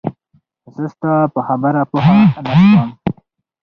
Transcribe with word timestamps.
زه 0.75 0.83
ستا 0.93 1.13
په 1.33 1.39
خبره 1.47 1.81
پوهه 1.91 2.15
نه 2.45 2.53
شوم 2.63 2.89